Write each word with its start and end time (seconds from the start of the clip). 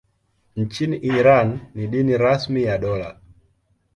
Nchini 0.55 0.97
Iran 0.97 1.59
ni 1.75 1.87
dini 1.87 2.17
rasmi 2.17 2.63
ya 2.63 2.77
dola. 2.77 3.19